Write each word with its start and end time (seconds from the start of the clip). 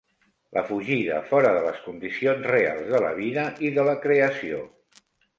la 0.57 0.61
fugida 0.67 1.17
fora 1.33 1.49
de 1.55 1.59
les 1.65 1.83
condicions 1.89 2.47
reals 2.51 2.89
de 2.93 3.01
la 3.03 3.11
vida 3.19 3.43
i 3.69 3.71
de 3.75 3.85
la 3.91 3.95
creació. 4.07 4.63